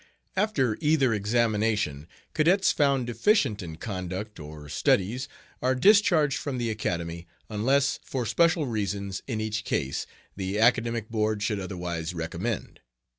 After 0.35 0.79
either 0.81 1.13
examination 1.13 2.07
cadets 2.33 2.71
found 2.71 3.05
deficient 3.05 3.61
in 3.61 3.75
conduct 3.75 4.39
or 4.39 4.67
studies 4.67 5.27
are 5.61 5.75
discharged 5.75 6.39
from 6.39 6.57
the 6.57 6.71
Academy, 6.71 7.27
unless, 7.51 7.99
for 8.03 8.25
special 8.25 8.65
reasons 8.65 9.21
in 9.27 9.39
each 9.39 9.63
case, 9.63 10.07
the 10.35 10.57
Academic 10.57 11.09
Board 11.11 11.43
should 11.43 11.59
otherwise 11.59 12.15
recommend. 12.15 12.79